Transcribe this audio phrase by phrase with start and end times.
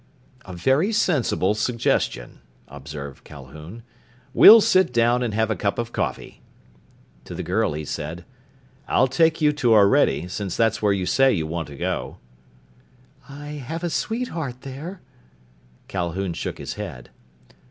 [0.51, 3.83] _""A very sensible suggestion," observed Calhoun.
[4.33, 6.41] "We'll sit down and have a cup of coffee."
[7.25, 8.25] To the girl he said,
[8.87, 12.17] "I'll take you to Orede, since that's where you say you want to go."
[13.29, 15.01] "I have a sweetheart there...."
[15.87, 17.11] Calhoun shook his head.